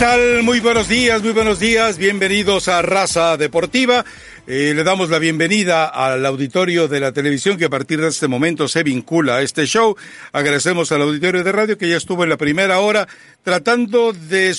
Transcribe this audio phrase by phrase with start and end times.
[0.00, 0.42] ¿Qué tal?
[0.44, 1.98] Muy buenos días, muy buenos días.
[1.98, 4.02] Bienvenidos a Raza Deportiva.
[4.46, 8.26] Eh, le damos la bienvenida al auditorio de la televisión que a partir de este
[8.26, 9.94] momento se vincula a este show.
[10.32, 13.08] Agradecemos al auditorio de radio que ya estuvo en la primera hora
[13.42, 14.56] tratando de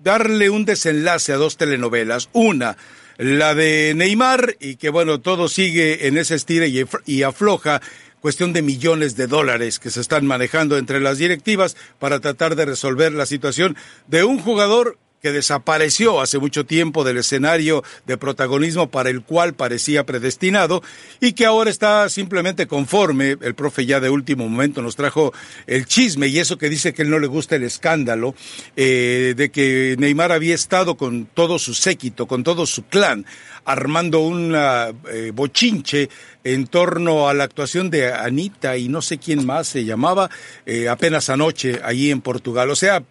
[0.00, 2.28] darle un desenlace a dos telenovelas.
[2.34, 2.76] Una,
[3.16, 7.80] la de Neymar y que bueno, todo sigue en ese estira y afloja
[8.24, 12.64] cuestión de millones de dólares que se están manejando entre las directivas para tratar de
[12.64, 18.90] resolver la situación de un jugador que desapareció hace mucho tiempo del escenario de protagonismo
[18.90, 20.82] para el cual parecía predestinado
[21.18, 23.38] y que ahora está simplemente conforme.
[23.40, 25.32] El profe ya de último momento nos trajo
[25.66, 28.34] el chisme y eso que dice que él no le gusta el escándalo
[28.76, 33.24] eh, de que Neymar había estado con todo su séquito, con todo su clan,
[33.64, 36.10] armando un eh, bochinche
[36.44, 40.28] en torno a la actuación de Anita y no sé quién más se llamaba
[40.66, 42.68] eh, apenas anoche allí en Portugal.
[42.68, 43.02] O sea,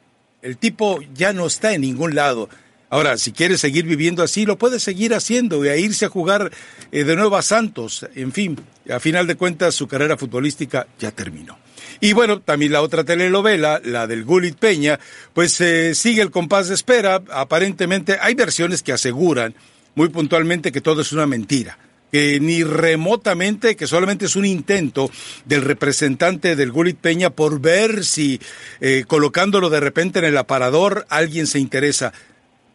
[0.44, 2.50] el tipo ya no está en ningún lado.
[2.90, 6.52] Ahora, si quiere seguir viviendo así, lo puede seguir haciendo y a irse a jugar
[6.92, 8.06] eh, de nuevo a Santos.
[8.14, 11.58] En fin, a final de cuentas, su carrera futbolística ya terminó.
[12.02, 15.00] Y bueno, también la otra telenovela, la del Gulit Peña,
[15.34, 17.24] pues eh, sigue el compás de espera.
[17.32, 19.56] Aparentemente hay versiones que aseguran
[19.96, 21.78] muy puntualmente que todo es una mentira
[22.14, 25.10] que ni remotamente, que solamente es un intento
[25.46, 28.40] del representante del Gulit Peña por ver si
[28.82, 32.14] eh, colocándolo de repente en el aparador alguien se interesa.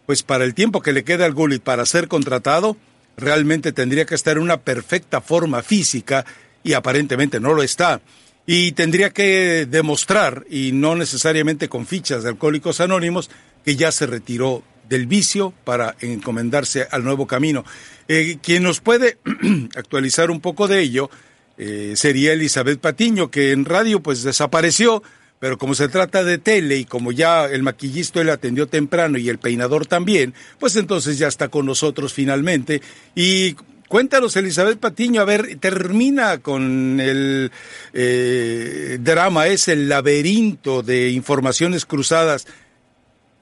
[0.06, 2.76] Pues para el tiempo que le queda al Gulit para ser contratado,
[3.16, 6.26] realmente tendría que estar en una perfecta forma física
[6.64, 8.00] y aparentemente no lo está.
[8.44, 13.30] Y tendría que demostrar, y no necesariamente con fichas de Alcohólicos Anónimos,
[13.64, 17.64] que ya se retiró del vicio para encomendarse al nuevo camino.
[18.08, 19.18] Eh, quien nos puede
[19.76, 21.10] actualizar un poco de ello
[21.58, 25.02] eh, sería Elizabeth Patiño, que en radio pues desapareció,
[25.40, 29.28] pero como se trata de tele y como ya el maquillista le atendió temprano y
[29.28, 32.80] el peinador también, pues entonces ya está con nosotros finalmente.
[33.14, 33.56] Y
[33.88, 37.50] Cuéntanos, Elizabeth Patiño, a ver, termina con el
[37.94, 42.46] eh, drama, es el laberinto de informaciones cruzadas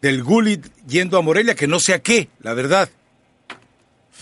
[0.06, 2.88] del Gulit yendo a Morelia, que no sé a qué, la verdad.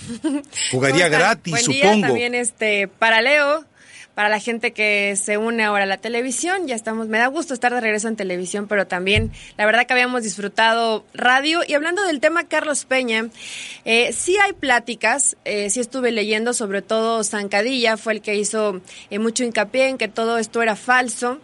[0.71, 2.07] Jugaría gratis, Buen día, supongo.
[2.07, 3.65] También este, para Leo,
[4.15, 6.67] para la gente que se une ahora a la televisión.
[6.67, 9.93] Ya estamos, me da gusto estar de regreso en televisión, pero también la verdad que
[9.93, 11.61] habíamos disfrutado radio.
[11.67, 13.29] Y hablando del tema Carlos Peña,
[13.85, 18.81] eh, sí hay pláticas, eh, sí estuve leyendo, sobre todo Zancadilla fue el que hizo
[19.11, 21.41] eh, mucho hincapié en que todo esto era falso.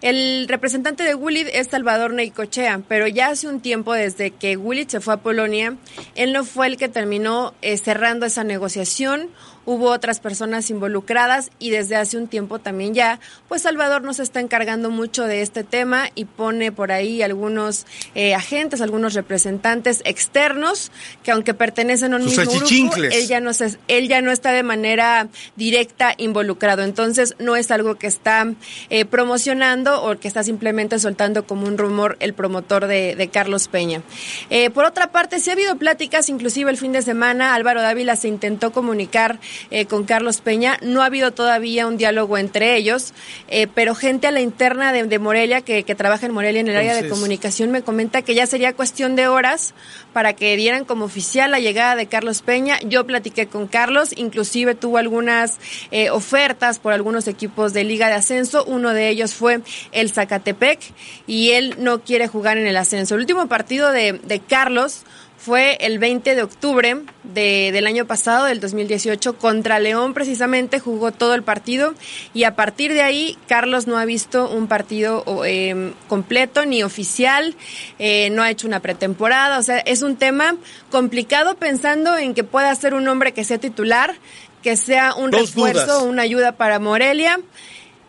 [0.00, 4.86] El representante de Willy es Salvador Neicochea, pero ya hace un tiempo desde que Willy
[4.88, 5.76] se fue a Polonia,
[6.14, 9.28] él no fue el que terminó eh, cerrando esa negociación
[9.64, 14.40] hubo otras personas involucradas y desde hace un tiempo también ya, pues Salvador nos está
[14.40, 20.90] encargando mucho de este tema y pone por ahí algunos eh, agentes, algunos representantes externos
[21.22, 23.50] que aunque pertenecen a un mismo grupo, él ya, no
[23.88, 26.82] él ya no está de manera directa involucrado.
[26.82, 28.46] Entonces no es algo que está
[28.90, 34.02] eh, promocionando o que está simplemente soltando como un rumor el promotor de, Carlos Peña.
[34.50, 38.16] Eh, por otra parte, sí ha habido pláticas, inclusive el fin de semana Álvaro Dávila
[38.16, 40.78] se intentó comunicar eh, con Carlos Peña.
[40.82, 43.12] No ha habido todavía un diálogo entre ellos,
[43.48, 46.94] eh, pero gente a la interna de, Morelia, que, trabaja en Morelia en el área
[46.94, 49.74] de comunicación, me comenta que ya sería cuestión de horas
[50.12, 52.78] para que dieran como oficial la llegada de Carlos Peña.
[52.84, 55.58] Yo platiqué con Carlos, inclusive tuvo algunas
[55.90, 58.64] eh, ofertas por algunos equipos de Liga de Ascenso.
[58.64, 59.60] Uno de ellos fue
[59.92, 60.80] el Zacatepec
[61.26, 63.14] y él no quiere jugar en el ascenso.
[63.14, 65.02] El último partido de, de Carlos
[65.36, 71.12] fue el 20 de octubre de, del año pasado, del 2018, contra León precisamente, jugó
[71.12, 71.94] todo el partido
[72.32, 77.54] y a partir de ahí Carlos no ha visto un partido em, completo ni oficial,
[77.98, 80.56] eh, no ha hecho una pretemporada, o sea, es un tema
[80.90, 84.14] complicado pensando en que pueda ser un hombre que sea titular,
[84.62, 87.38] que sea un refuerzo, una ayuda para Morelia.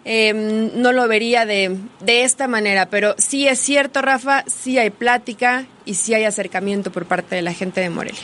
[0.07, 4.91] Em, no lo vería de, de esta manera, pero sí es cierto, Rafa, sí hay
[4.91, 8.21] plática y sí hay acercamiento por parte de la gente de Morelia.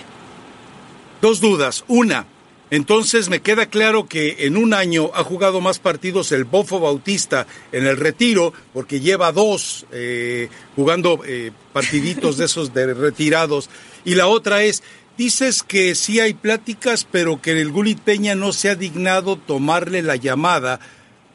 [1.22, 1.83] Dos dudas.
[1.88, 2.28] Una,
[2.72, 7.45] entonces me queda claro que en un año ha jugado más partidos el Bofo Bautista
[7.74, 13.69] en el retiro, porque lleva dos eh, jugando eh, partiditos de esos de retirados.
[14.06, 14.83] Y la otra es,
[15.18, 20.01] dices que sí hay pláticas, pero que el Gulit Peña no se ha dignado tomarle
[20.01, 20.80] la llamada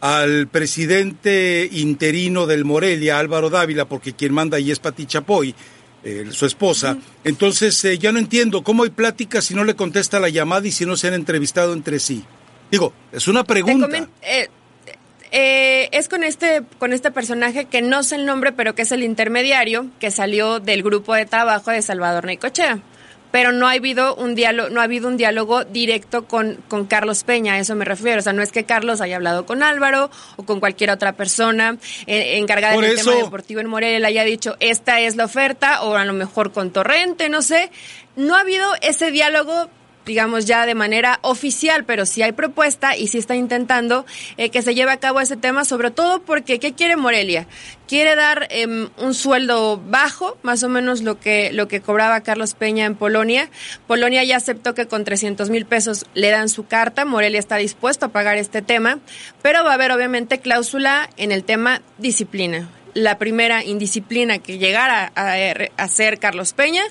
[0.01, 5.55] al presidente interino del Morelia, Álvaro Dávila, porque quien manda ahí es Pati Chapoy,
[6.05, 6.99] eh, su esposa.
[7.25, 10.73] Entonces, eh, ya no entiendo cómo hay pláticas si no le contesta la llamada y
[10.73, 12.25] si no se han entrevistado entre sí.
[12.71, 14.09] Digo, es una pregunta.
[14.23, 14.49] Eh,
[15.33, 18.93] eh, es con este, con este personaje que no sé el nombre, pero que es
[18.93, 22.81] el intermediario que salió del grupo de trabajo de Salvador Necochea
[23.37, 27.23] pero no ha habido un diálogo, no ha habido un diálogo directo con, con Carlos
[27.23, 28.21] Peña, a eso me refiero.
[28.21, 31.77] O sea, no es que Carlos haya hablado con Álvaro o con cualquier otra persona
[32.06, 35.97] eh, encargada del tema deportivo en Morelia, le haya dicho, esta es la oferta, o
[35.97, 37.71] a lo mejor con Torrente, no sé.
[38.17, 39.69] No ha habido ese diálogo
[40.06, 44.06] digamos, ya de manera oficial, pero sí hay propuesta y sí está intentando
[44.37, 47.47] eh, que se lleve a cabo ese tema, sobre todo porque, ¿qué quiere Morelia?
[47.88, 52.55] Quiere dar em, un sueldo bajo, más o menos lo que, lo que cobraba Carlos
[52.55, 53.50] Peña en Polonia.
[53.87, 58.06] Polonia ya aceptó que con 300 mil pesos le dan su carta, Morelia está dispuesto
[58.06, 59.00] a pagar este tema,
[59.43, 65.12] pero va a haber obviamente cláusula en el tema disciplina la primera indisciplina que llegara
[65.14, 66.82] a, ser Carlos Peña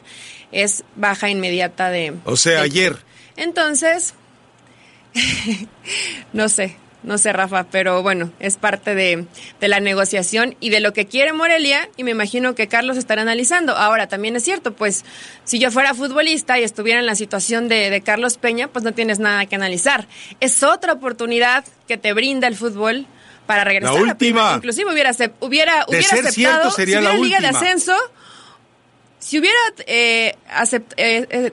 [0.52, 2.14] es baja inmediata de...
[2.26, 2.96] O sea, ayer.
[3.38, 4.14] Entonces,
[6.34, 9.26] no sé, no sé, Rafa, pero bueno, es parte de,
[9.60, 13.76] la negociación y de lo que quiere Morelia y me imagino que Carlos estará analizando.
[13.76, 15.06] Ahora, también es cierto, pues
[15.44, 19.20] si yo fuera futbolista y estuviera en la situación de, Carlos Peña, pues no tienes
[19.20, 20.08] nada que analizar.
[20.40, 23.06] Es otra oportunidad que te brinda el fútbol
[23.46, 23.94] para regresar.
[23.96, 24.54] La última.
[24.56, 25.12] inclusive hubiera,
[25.42, 27.96] hubiera, hubiera aceptado, sería si la liga de ascenso,
[29.20, 30.36] si hubiera eh,
[30.98, 31.52] eh, eh,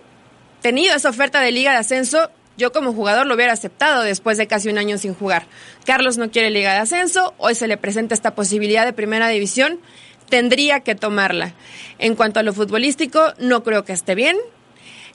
[0.63, 4.47] tenido esa oferta de liga de ascenso, yo como jugador lo hubiera aceptado después de
[4.47, 5.47] casi un año sin jugar.
[5.85, 9.81] Carlos no quiere liga de ascenso, hoy se le presenta esta posibilidad de primera división,
[10.29, 11.55] tendría que tomarla.
[11.99, 14.37] En cuanto a lo futbolístico, no creo que esté bien.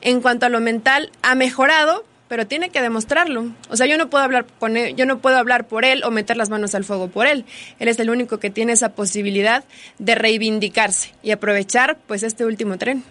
[0.01, 3.47] En cuanto a lo mental, ha mejorado, pero tiene que demostrarlo.
[3.69, 6.11] O sea, yo no puedo hablar con él, yo no puedo hablar por él o
[6.11, 7.45] meter las manos al fuego por él.
[7.79, 9.63] Él es el único que tiene esa posibilidad
[9.97, 13.03] de reivindicarse y aprovechar pues este último tren.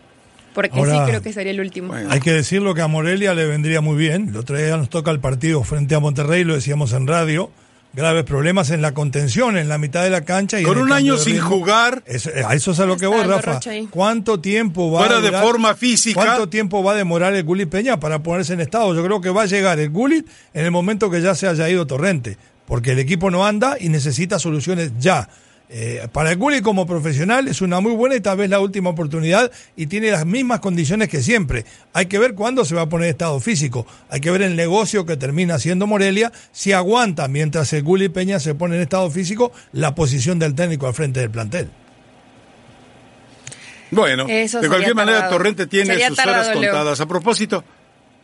[0.57, 1.93] Porque sí creo que sería el último.
[1.95, 4.31] Hay que decirlo que a Morelia le vendría muy bien.
[4.31, 7.51] El otro día nos toca el partido frente a Monterrey, lo decíamos en radio
[7.97, 10.61] graves problemas en la contención, en la mitad de la cancha.
[10.61, 12.05] Y Con un año sin jugar.
[12.47, 13.59] a eso es a lo que voy, Rafa.
[13.91, 16.23] ¿Cuánto tiempo va a de forma física.
[16.23, 18.95] ¿Cuánto tiempo va a demorar el Gulit Peña para ponerse en estado?
[18.95, 21.69] Yo creo que va a llegar el Gulit en el momento que ya se haya
[21.71, 22.37] ido Torrente,
[22.67, 25.31] porque el equipo no anda y necesita soluciones ya.
[25.69, 28.91] Eh, para el Gulli como profesional es una muy buena y tal vez la última
[28.91, 31.65] oportunidad y tiene las mismas condiciones que siempre.
[31.93, 33.85] Hay que ver cuándo se va a poner estado físico.
[34.09, 38.39] Hay que ver el negocio que termina haciendo Morelia si aguanta mientras el Gulli Peña
[38.39, 41.69] se pone en estado físico la posición del técnico al frente del plantel.
[43.91, 47.01] Bueno, de cualquier manera Torrente tiene sus horas contadas.
[47.01, 47.65] A propósito,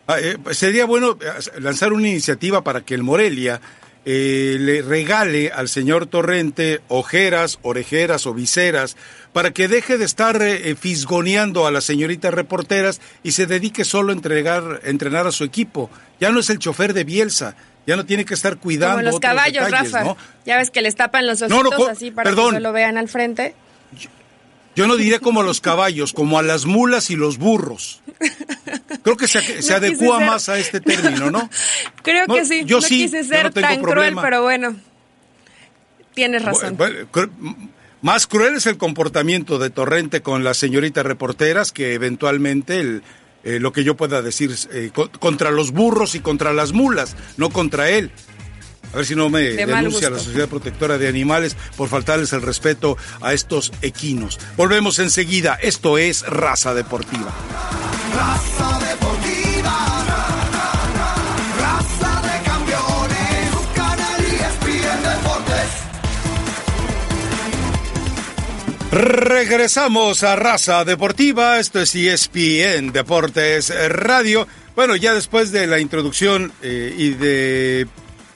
[0.06, 3.60] ah, eh, sería bueno eh, lanzar una iniciativa para que el Morelia
[4.04, 8.96] eh, le regale al señor Torrente ojeras, orejeras o viseras
[9.32, 14.10] para que deje de estar eh, fisgoneando a las señoritas reporteras y se dedique solo
[14.10, 15.88] a entregar, entrenar a su equipo.
[16.20, 17.54] Ya no es el chofer de Bielsa,
[17.86, 18.96] ya no tiene que estar cuidando.
[18.96, 20.16] Como los caballos, Rafa.
[20.44, 23.54] Ya ves que les tapan los ojitos así para que lo vean al frente.
[24.74, 28.00] Yo no diría como a los caballos, como a las mulas y los burros.
[29.02, 31.50] Creo que se, adecua más a este término, ¿no?
[32.02, 32.64] Creo que sí.
[32.64, 34.76] Yo no sí, quise ser tan cruel, pero bueno,
[36.14, 36.78] tienes razón.
[38.00, 43.02] más cruel es el comportamiento de Torrente con las señoritas reporteras que eventualmente el,
[43.44, 47.50] eh, lo que yo pueda decir eh, contra los burros y contra las mulas, no
[47.50, 48.12] contra él.
[48.92, 52.96] A ver si no me denuncia la Sociedad Protectora de Animales por faltarles el respeto
[53.20, 54.38] a estos equinos.
[54.56, 55.58] Volvemos enseguida.
[55.60, 57.32] Esto es Raza Deportiva.
[58.14, 60.04] Raza Deportiva.
[61.58, 63.22] Raza de campeones.
[68.92, 71.58] Regresamos a Raza Deportiva.
[71.58, 74.46] Esto es ESPN Deportes Radio.
[74.76, 77.86] Bueno, ya después de la introducción eh, y de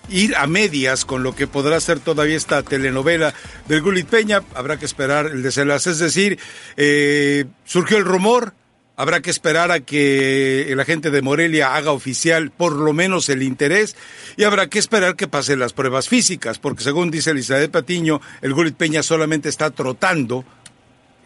[0.09, 3.35] ir a medias con lo que podrá ser todavía esta telenovela
[3.69, 4.43] del Gulit Peña.
[4.55, 5.91] Habrá que esperar el desenlace.
[5.91, 6.39] Es decir,
[6.77, 8.55] eh, surgió el rumor.
[8.99, 13.43] Habrá que esperar a que el agente de Morelia haga oficial por lo menos el
[13.43, 13.95] interés
[14.39, 18.55] y habrá que esperar que pasen las pruebas físicas, porque según dice Elizabeth Patiño, el
[18.55, 20.47] Gulit Peña solamente está trotando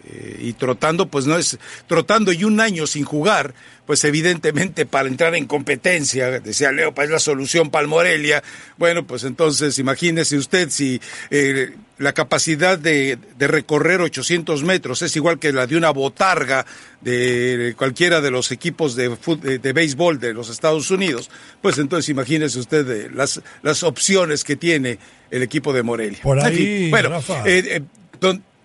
[0.08, 3.54] eh, y trotando, pues no es trotando y un año sin jugar,
[3.86, 8.42] pues evidentemente para entrar en competencia, decía Leo, pues es la solución para Morelia.
[8.78, 15.14] Bueno, pues entonces imagínese usted si eh, la capacidad de, de, recorrer 800 metros es
[15.16, 16.64] igual que la de una botarga
[17.02, 19.10] de cualquiera de los equipos de,
[19.58, 21.30] de, béisbol de los Estados Unidos,
[21.60, 24.98] pues entonces imagínese usted eh, las, las opciones que tiene
[25.30, 26.20] el equipo de Morelia.
[26.22, 27.20] Por ahí, bueno,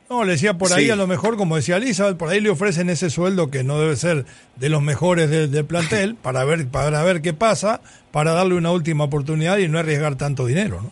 [0.09, 2.89] no, le decía por ahí a lo mejor, como decía Elizabeth, por ahí le ofrecen
[2.89, 7.21] ese sueldo que no debe ser de los mejores del, plantel para ver, para ver
[7.21, 7.81] qué pasa,
[8.12, 10.91] para darle una última oportunidad y no arriesgar tanto dinero, ¿no?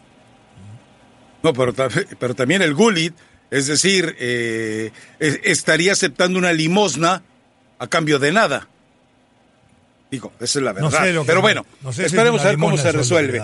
[1.43, 1.73] No, pero,
[2.17, 3.13] pero también el Gullit,
[3.51, 7.21] es decir, eh, estaría aceptando una limosna
[7.79, 8.69] a cambio de nada.
[10.09, 11.23] Digo, esa es la verdad.
[11.25, 11.65] pero bueno,
[11.97, 13.43] esperemos a ver cómo se resuelve.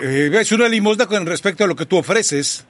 [0.00, 2.64] Eh, es una limosna con respecto a lo que tú ofreces.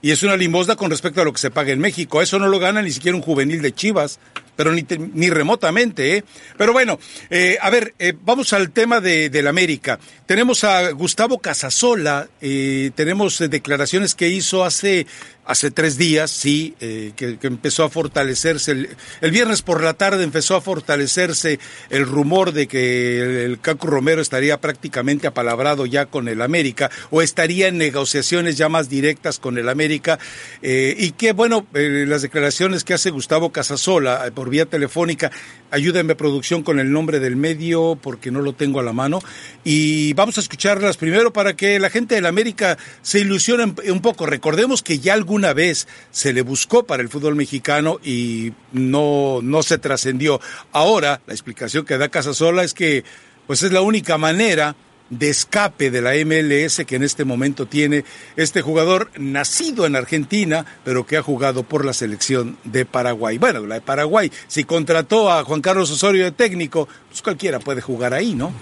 [0.00, 2.22] Y es una limosna con respecto a lo que se paga en México.
[2.22, 4.20] Eso no lo gana ni siquiera un juvenil de Chivas,
[4.54, 6.16] pero ni, ni remotamente.
[6.16, 6.24] ¿eh?
[6.56, 7.00] Pero bueno,
[7.30, 9.98] eh, a ver, eh, vamos al tema de, del América.
[10.26, 15.06] Tenemos a Gustavo Casasola, eh, tenemos declaraciones que hizo hace
[15.48, 18.88] hace tres días, sí, eh, que, empezó a fortalecerse.
[19.22, 24.20] El, viernes por la tarde empezó a fortalecerse el rumor de que el, Cacu Romero
[24.20, 29.56] estaría prácticamente apalabrado ya con el América o estaría en negociaciones ya más directas con
[29.56, 30.18] el América.
[30.60, 35.30] Eh, y que, bueno, eh, las declaraciones que hace Gustavo Casasola por vía telefónica,
[35.70, 39.20] ayúdenme producción con el nombre del medio porque no lo tengo a la mano.
[39.64, 44.26] Y vamos a escucharlas primero para que la gente del América se ilusione un poco.
[44.26, 49.38] Recordemos que ya algún una vez se le buscó para el fútbol mexicano y no,
[49.40, 50.40] no se trascendió.
[50.72, 53.04] Ahora, la explicación que da Casasola es que
[53.46, 54.74] pues es la única manera
[55.10, 58.04] de escape de la MLS que en este momento tiene
[58.36, 63.38] este jugador nacido en Argentina, pero que ha jugado por la selección de Paraguay.
[63.38, 67.80] Bueno, la de Paraguay, si contrató a Juan Carlos Osorio de técnico, pues cualquiera puede
[67.80, 68.52] jugar ahí, ¿no?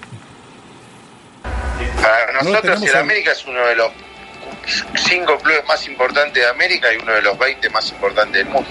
[2.00, 3.90] Para nosotros el América es uno de los
[4.96, 8.68] cinco clubes más importantes de América y uno de los 20 más importantes del mundo.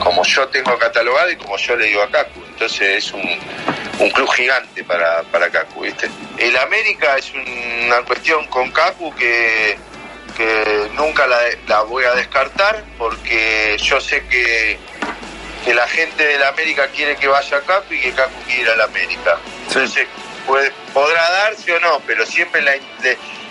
[0.00, 2.40] Como yo tengo catalogado y como yo le digo a Cacu.
[2.48, 6.08] Entonces es un, club gigante para, para Cacu, ¿viste?
[6.38, 9.78] El América es una cuestión con Cacu que,
[10.36, 14.78] que nunca la, voy a descartar porque yo sé que,
[15.64, 18.68] que la gente del América quiere que vaya a Cacu y que Cacu quiere ir
[18.68, 19.38] a la América.
[19.66, 20.06] Entonces
[20.48, 22.72] puede, podrá darse o no, pero siempre la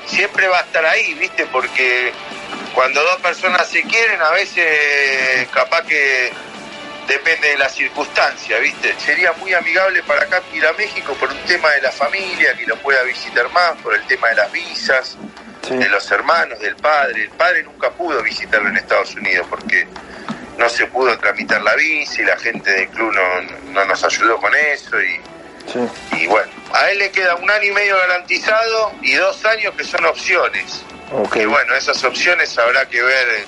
[0.06, 1.46] siempre va a estar ahí, ¿viste?
[1.46, 2.12] Porque
[2.74, 6.32] cuando dos personas se quieren, a veces capaz que
[7.08, 8.96] depende de la circunstancia, ¿viste?
[9.00, 12.66] Sería muy amigable para acá ir a México por un tema de la familia, que
[12.66, 15.18] lo pueda visitar más, por el tema de las visas,
[15.70, 17.24] de los hermanos, del padre.
[17.24, 19.88] El padre nunca pudo visitarlo en Estados Unidos porque
[20.58, 24.38] no se pudo tramitar la visa y la gente del club no, no nos ayudó
[24.38, 25.22] con eso y
[26.18, 29.84] y bueno, a él le queda un año y medio garantizado y dos años que
[29.84, 30.84] son opciones.
[31.36, 33.46] Y bueno, esas opciones habrá que ver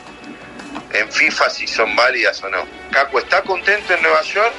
[0.94, 2.66] en, FIFA si son válidas o no.
[2.92, 4.54] Caco está contento en Nueva York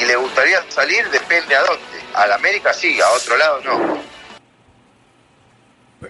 [0.00, 1.82] y le gustaría salir, depende a dónde.
[2.14, 4.02] A la América sí, a otro lado no.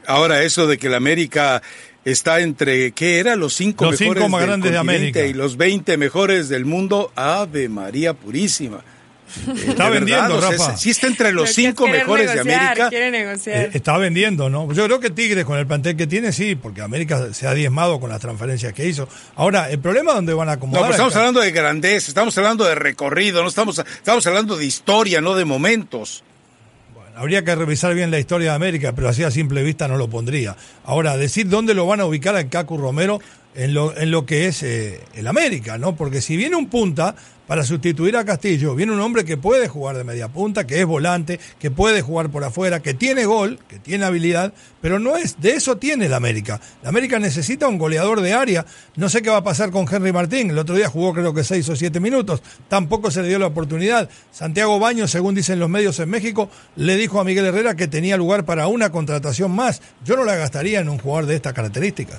[0.06, 1.62] Ahora eso de que la América
[2.04, 3.36] está entre, ¿qué era?
[3.36, 7.12] Los cinco mejores más grandes de América y los 20 mejores del mundo.
[7.14, 8.82] Ave María Purísima.
[9.66, 10.76] Está vendiendo, Rafa.
[10.76, 12.90] sí está entre los cinco mejores de América.
[12.92, 14.72] Eh, está vendiendo, ¿no?
[14.72, 17.98] Yo creo que Tigres con el plantel que tiene, sí, porque América se ha diezmado
[17.98, 19.08] con las transferencias que hizo.
[19.36, 20.82] Ahora, el problema es dónde van a acomodar.
[20.82, 24.66] No, pero estamos hablando de grandeza, estamos hablando de recorrido, no estamos, estamos hablando de
[24.66, 26.22] historia, no de momentos.
[26.94, 29.96] Bueno, habría que revisar bien la historia de América, pero así a simple vista no
[29.96, 30.56] lo pondría.
[30.84, 33.20] Ahora, decir dónde lo van a ubicar a Cacu Romero
[33.54, 35.94] en lo, en lo que es eh, el América, ¿no?
[35.94, 37.14] Porque si viene un punta
[37.52, 40.86] para sustituir a Castillo, viene un hombre que puede jugar de media punta, que es
[40.86, 45.38] volante, que puede jugar por afuera, que tiene gol, que tiene habilidad, pero no es,
[45.38, 46.62] de eso tiene el América.
[46.82, 48.64] La América necesita un goleador de área.
[48.96, 50.48] No sé qué va a pasar con Henry Martín.
[50.48, 52.42] El otro día jugó creo que seis o siete minutos.
[52.68, 54.08] Tampoco se le dio la oportunidad.
[54.30, 58.16] Santiago Baños, según dicen los medios en México, le dijo a Miguel Herrera que tenía
[58.16, 59.82] lugar para una contratación más.
[60.06, 62.18] Yo no la gastaría en un jugador de estas características.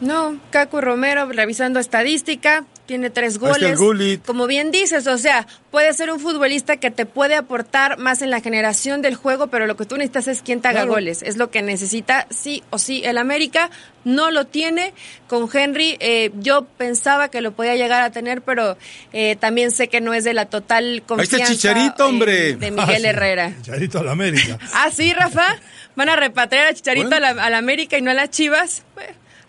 [0.00, 3.78] No, Cacu Romero, revisando estadística, tiene tres goles.
[4.26, 8.30] Como bien dices, o sea, puede ser un futbolista que te puede aportar más en
[8.30, 11.22] la generación del juego, pero lo que tú necesitas es quien te haga goles.
[11.22, 13.02] Es lo que necesita sí o sí.
[13.04, 13.70] El América
[14.02, 14.92] no lo tiene.
[15.28, 18.76] Con Henry, eh, yo pensaba que lo podía llegar a tener, pero
[19.12, 22.56] eh, también sé que no es de la total confianza Chicharito, hombre.
[22.56, 23.52] de Miguel ah, Herrera.
[23.62, 24.58] Chicharito a la América.
[24.74, 25.60] ah, sí, Rafa.
[25.94, 28.82] Van a repatriar a Chicharito a, la, América y no a las Chivas.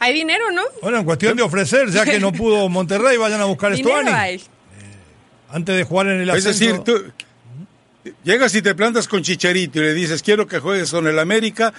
[0.01, 0.63] Hay dinero, ¿no?
[0.81, 4.09] Bueno, en cuestión de ofrecer, ya que no pudo Monterrey, vayan a buscar Estuani.
[4.09, 4.39] Eh,
[5.51, 6.49] antes de jugar en el ascenso.
[6.49, 7.03] Es decir, tú
[8.23, 11.71] llegas y te plantas con Chicharito y le dices, quiero que juegues con el América,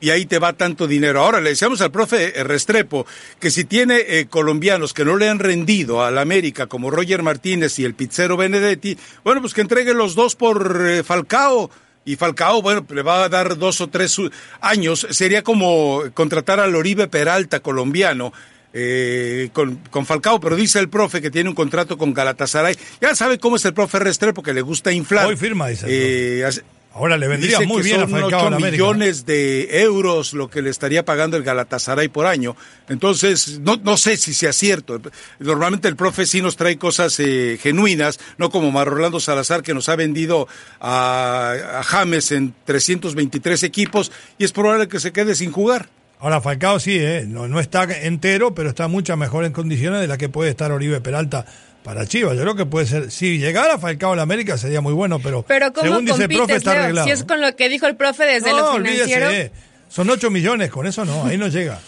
[0.00, 1.20] y ahí te va tanto dinero.
[1.20, 3.06] Ahora le decíamos al profe Restrepo
[3.38, 7.78] que si tiene eh, colombianos que no le han rendido al América, como Roger Martínez
[7.78, 11.70] y el pizzero Benedetti, bueno, pues que entregue los dos por eh, Falcao
[12.04, 14.16] y Falcao, bueno, le va a dar dos o tres
[14.60, 15.06] años.
[15.10, 18.32] Sería como contratar al Oribe Peralta, colombiano,
[18.72, 22.76] eh, con, con, Falcao, pero dice el profe que tiene un contrato con Galatasaray.
[23.00, 25.26] Ya sabe cómo es el profe Restrepo, que le gusta inflar.
[25.26, 25.86] Hoy firma, dice.
[25.88, 26.48] Eh,
[26.92, 31.04] Ahora le vendría muy bien a son 8 millones de euros lo que le estaría
[31.04, 32.56] pagando el Galatasaray por año.
[32.88, 35.00] Entonces, no, no sé si sea cierto.
[35.38, 39.88] Normalmente el profe sí nos trae cosas eh, genuinas, no como Marrolando Salazar que nos
[39.88, 40.48] ha vendido
[40.80, 45.88] a, a James en 323 equipos y es probable que se quede sin jugar.
[46.18, 50.06] Ahora Falcao sí, eh, no, no está entero, pero está mucho mejor en condiciones de
[50.06, 51.46] la que puede estar Oribe Peralta
[51.82, 52.36] para Chivas.
[52.36, 55.42] Yo creo que puede ser, si llegara Falcao a la América sería muy bueno, pero,
[55.42, 57.06] pero según dice el profe está arreglado.
[57.06, 59.26] Si es con lo que dijo el profe desde lo financiero.
[59.26, 59.52] Olvídese,
[59.88, 61.80] son 8 millones, con eso no, ahí no llega.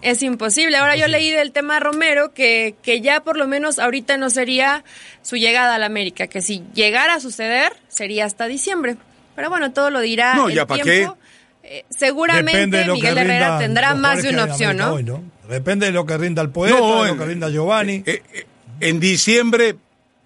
[0.00, 0.76] Es imposible.
[0.76, 4.84] Ahora yo leí del tema Romero que, que ya por lo menos ahorita no sería
[5.22, 8.96] su llegada a la América, que si llegara a suceder sería hasta diciembre.
[9.36, 10.84] Pero bueno, todo lo dirá no, el ya tiempo.
[10.84, 11.08] Qué.
[11.64, 14.94] Eh, seguramente Miguel Herrera tendrá más de una opción, ¿no?
[14.94, 15.22] Hoy, ¿no?
[15.48, 18.02] Depende de lo que rinda el poeta, no, de lo que rinda Giovanni.
[18.04, 18.46] Eh, eh,
[18.82, 19.76] en diciembre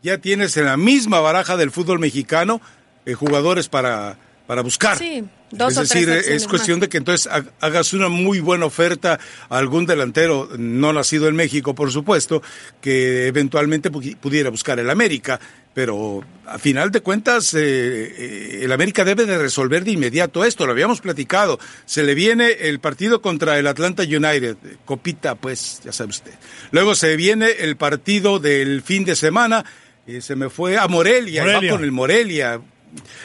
[0.02, 2.60] ya tienes en la misma baraja del fútbol mexicano
[3.04, 4.96] eh, jugadores para, para buscar.
[4.98, 8.66] Sí, dos es o decir, tres es cuestión de que entonces hagas una muy buena
[8.66, 12.42] oferta a algún delantero no nacido en México, por supuesto,
[12.80, 15.40] que eventualmente pudiera buscar el América.
[15.76, 20.64] Pero a final de cuentas, eh, eh, el América debe de resolver de inmediato esto.
[20.64, 21.58] Lo habíamos platicado.
[21.84, 24.56] Se le viene el partido contra el Atlanta United.
[24.86, 26.32] Copita, pues, ya sabe usted.
[26.70, 29.66] Luego se viene el partido del fin de semana.
[30.06, 31.72] Eh, se me fue a Morelia, Morelia.
[31.72, 32.58] va con el Morelia.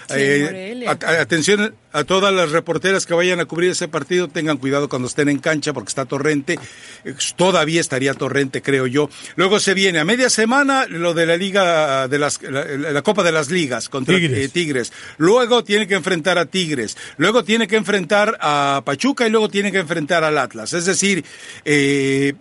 [0.08, 4.58] Sí, Eh, a- atención a todas las reporteras que vayan a cubrir ese partido, tengan
[4.58, 6.58] cuidado cuando estén en cancha porque está torrente.
[7.06, 9.10] Eh, Todavía estaría torrente, creo yo.
[9.36, 13.24] Luego se viene a media semana lo de la Liga de las la, la Copa
[13.24, 14.38] de las Ligas contra Tigres.
[14.46, 14.94] eh, Tigres.
[15.18, 16.98] Luego tiene que enfrentar a Tigres.
[17.18, 20.74] Luego tiene que enfrentar a Pachuca y luego tiene que enfrentar al Atlas.
[20.74, 21.26] Es decir,
[21.66, 22.34] eh,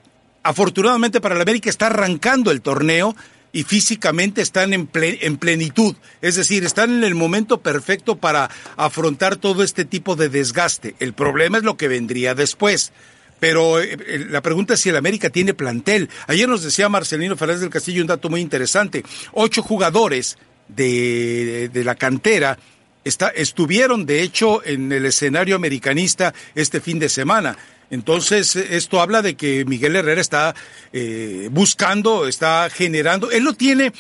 [0.43, 3.15] afortunadamente para el América está arrancando el torneo
[3.53, 8.51] y físicamente están en, ple- en plenitud, es decir, están en el momento perfecto para
[8.77, 10.95] afrontar todo este tipo de desgaste.
[11.01, 12.93] El problema es lo que vendría después.
[13.41, 16.11] Pero eh, eh, la pregunta es si el América tiene plantel.
[16.27, 19.03] Ayer nos decía Marcelino Fernández del Castillo un dato muy interesante.
[19.33, 20.37] Ocho jugadores
[20.69, 22.59] de, de la cantera
[23.05, 27.57] está, estuvieron, de hecho, en el escenario americanista este fin de semana.
[27.91, 30.55] Entonces, esto habla de que Miguel Herrera está
[30.93, 33.31] eh, buscando, está generando.
[33.31, 33.93] Él no tiene,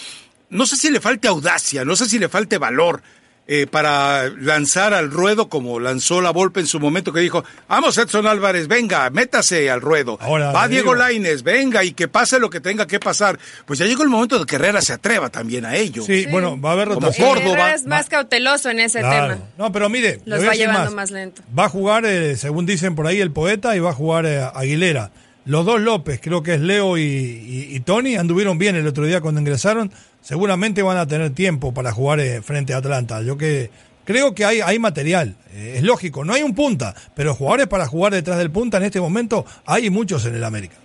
[0.49, 3.03] no sé si le falte audacia, no sé si le falte valor
[3.53, 7.99] eh, para lanzar al ruedo como lanzó la Volpe en su momento que dijo, vamos
[7.99, 10.19] Edson Álvarez, venga, métase al ruedo.
[10.21, 10.95] Ahora, Va Diego.
[10.95, 13.41] Laines, venga y que pase lo que tenga que pasar.
[13.67, 16.05] Pues ya llegó el momento de que Herrera se atreva también a ello.
[16.05, 17.27] Sí, bueno, va a haber Como rotación.
[17.29, 17.51] Córdoba.
[17.51, 19.35] Herrera es más cauteloso en ese Claro.
[19.35, 19.47] tema.
[19.59, 21.43] No, pero mire, Los va llevando más lento.
[21.59, 24.49] Va a jugar, eh, según dicen por ahí el poeta, y va a jugar eh,
[24.55, 25.11] Aguilera.
[25.47, 29.41] Los dos López, creo que es Leo y, Tony, anduvieron bien el otro día cuando
[29.41, 29.91] ingresaron.
[30.21, 33.23] Seguramente van a tener tiempo para jugar eh, frente a Atlanta.
[33.23, 33.71] Yo que
[34.05, 35.37] creo que hay, hay material.
[35.53, 38.85] Eh, es lógico, no hay un punta, pero jugadores para jugar detrás del punta en
[38.85, 40.77] este momento hay muchos en el América.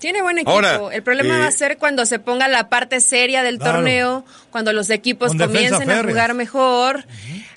[0.00, 0.50] Tiene buen equipo.
[0.50, 3.74] Ahora, el problema eh, va a ser cuando se ponga la parte seria del Claro.
[3.78, 7.04] torneo, cuando los equipos comiencen a jugar mejor.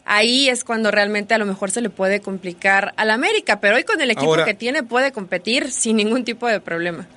[0.06, 3.60] Ahí es cuando realmente a lo mejor se le puede complicar al América.
[3.62, 7.08] Pero hoy con el equipo Ahora- que tiene puede competir sin ningún tipo de problema.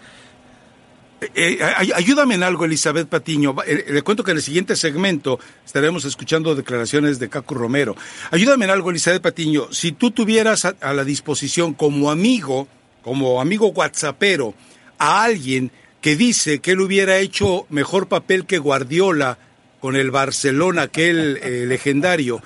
[1.35, 3.57] Eh, ay- ayúdame en algo, Elizabeth Patiño.
[3.67, 7.97] Eh, le cuento que en el siguiente segmento estaremos escuchando declaraciones de Cacu Romero.
[8.31, 9.73] Ayúdame en algo, Elizabeth Patiño.
[9.73, 12.69] Si tú tuvieras a, a la disposición como amigo,
[13.03, 14.53] como amigo whatsappero,
[14.99, 19.39] a alguien que dice que él hubiera hecho mejor papel que Guardiola
[19.81, 22.43] con el Barcelona, aquel eh, legendario,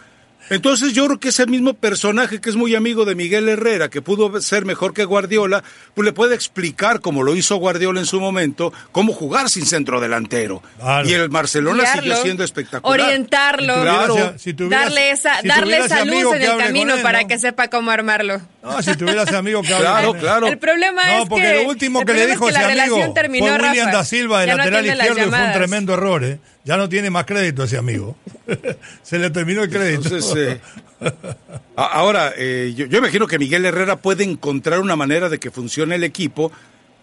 [0.50, 4.02] entonces yo creo que ese mismo personaje que es muy amigo de Miguel Herrera, que
[4.02, 5.62] pudo ser mejor que Guardiola,
[5.94, 10.00] pues le puede explicar, como lo hizo Guardiola en su momento, cómo jugar sin centro
[10.00, 10.62] delantero.
[10.78, 11.08] Claro.
[11.08, 13.00] Y el Barcelona Guiarlo, siguió siendo espectacular.
[13.00, 14.34] Orientarlo, Si Claro.
[14.38, 17.28] si darle esa, si darle esa luz en el camino él, para ¿no?
[17.28, 18.40] que sepa cómo armarlo.
[18.62, 20.46] No, si tuviera ese amigo que Claro, claro.
[20.48, 22.82] El problema No, es porque que lo último que le dijo es que ese la
[22.84, 23.98] amigo terminó, fue William Rafa.
[23.98, 26.38] da Silva de Ya lateral izquierdo y fue un tremendo error, ¿eh?
[26.64, 28.16] Ya no tiene más crédito ese amigo.
[29.02, 30.16] Se le terminó el crédito.
[30.36, 30.60] Eh,
[31.76, 36.04] ahora, eh, yo, imagino que Miguel Herrera puede encontrar una manera de que funcione el
[36.04, 36.52] equipo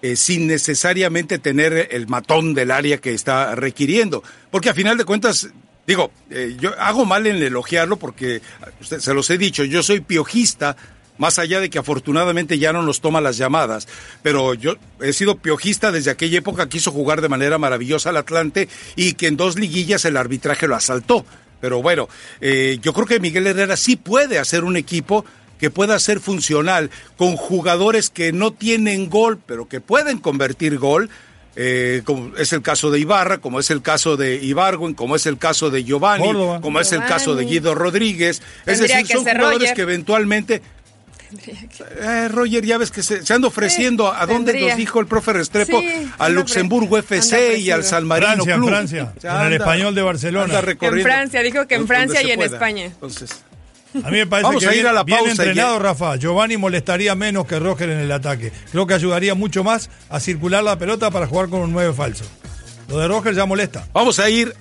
[0.03, 4.21] eh, sin necesariamente tener el matón del área que está requiriendo.
[4.51, 5.49] Porque a final de cuentas,
[5.87, 8.41] digo, eh, yo hago mal en elogiarlo porque,
[8.81, 10.77] se los he dicho, yo soy piojista,
[11.17, 13.87] más allá de que afortunadamente ya no nos toma las llamadas,
[14.21, 18.17] pero yo he sido piojista desde aquella época que hizo jugar de manera maravillosa al
[18.17, 21.25] Atlante y que en dos liguillas el arbitraje lo asaltó.
[21.59, 22.07] Pero bueno,
[22.39, 25.25] eh, yo creo que Miguel Herrera sí puede hacer un equipo
[25.59, 31.09] que pueda ser funcional con jugadores que no tienen gol, pero que pueden convertir gol.
[31.59, 35.25] eh, como es el caso de Ibarra, como es el caso de Ibargüen, como es
[35.25, 38.43] el caso de Giovanni, como es el caso de Guido Rodríguez.
[38.67, 40.61] Es decir, son jugadores que eventualmente
[42.01, 45.33] eh, Roger, ya ves que se, se anda ofreciendo, ¿a dónde nos dijo el profe
[45.33, 45.81] Restrepo?
[46.17, 48.69] al Luxemburgo FC y al San Marino Francia, Club.
[48.69, 50.59] Francia, en el español de Barcelona.
[50.59, 52.85] En Francia, dijo que en Francia y en España.
[52.85, 53.31] Entonces,
[54.03, 56.15] a mí me parece Vamos que a ir bien, a la pausa entrenado, Rafa.
[56.17, 58.51] Giovanni molestaría menos que Roger en el ataque.
[58.71, 62.25] Creo que ayudaría mucho más a circular la pelota para jugar con un 9 falso.
[62.89, 63.87] Lo de Roger ya molesta.
[63.93, 64.53] Vamos a ir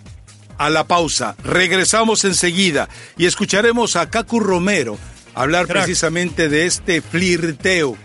[0.58, 1.36] a la pausa.
[1.44, 4.98] Regresamos enseguida y escucharemos a Cacu Romero
[5.36, 7.96] hablar precisamente de este flirteo,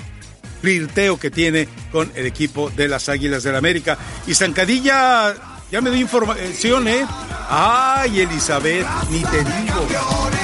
[0.61, 3.97] flirteo que tiene con el equipo de las Águilas del la América.
[4.27, 5.33] Y Zancadilla
[5.71, 7.05] ya me dio información, ¿eh?
[7.49, 10.40] Ay, Elizabeth, ni te digo.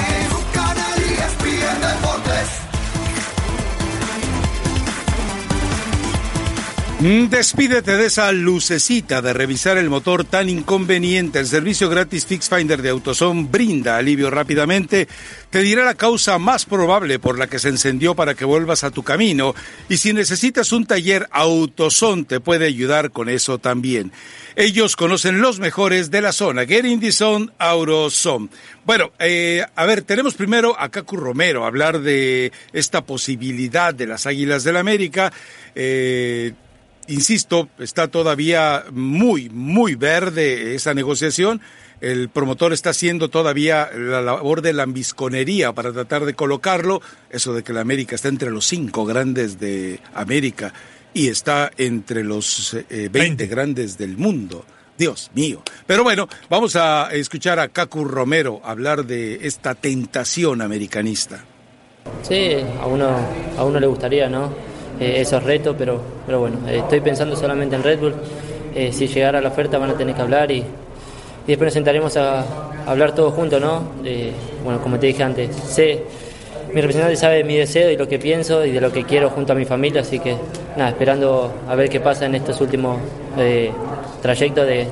[6.99, 11.37] Despídete de esa lucecita de revisar el motor tan inconveniente.
[11.37, 15.07] El servicio gratis Fix Finder de AutoZone brinda alivio rápidamente.
[15.51, 18.89] Te dirá la causa más probable por la que se encendió para que vuelvas a
[18.89, 19.53] tu camino.
[19.89, 24.11] Y si necesitas un taller, AutoZone te puede ayudar con eso también.
[24.55, 26.65] Ellos conocen los mejores de la zona.
[26.65, 27.51] Get in the zone.
[28.85, 34.25] Bueno, eh, a ver, tenemos primero a Cacu Romero, hablar de esta posibilidad de las
[34.25, 35.31] Águilas del América.
[35.75, 36.53] Eh,
[37.07, 41.61] insisto, está todavía muy, muy verde esa negociación.
[41.99, 47.01] El promotor está haciendo todavía la labor de lambisconería para tratar de colocarlo.
[47.29, 50.73] Eso de que la América está entre los cinco grandes de América
[51.13, 54.65] y está entre los eh, 20, grandes del mundo.
[54.97, 55.61] Dios mío.
[55.85, 61.43] Pero bueno, vamos a escuchar a Cacu Romero hablar de esta tentación americanista.
[62.23, 63.09] Sí, a uno,
[63.57, 64.66] a uno le gustaría, ¿no?
[64.99, 68.15] Eh, esos retos, pero, pero bueno, eh, estoy pensando solamente en Red Bull.
[68.75, 70.65] Eh, si llegara la oferta van a tener que hablar y, y
[71.47, 72.45] después nos sentaremos a, a
[72.85, 73.83] hablar todos juntos, ¿no?
[74.63, 76.03] Bueno, como te dije antes, sé,
[76.73, 79.53] mi representante sabe mi deseo y lo que pienso y de lo que quiero junto
[79.53, 80.35] a mi familia, así que
[80.75, 82.97] nada, esperando a ver qué pasa en estos últimos
[83.37, 83.71] eh,
[84.21, 84.87] trayectos de,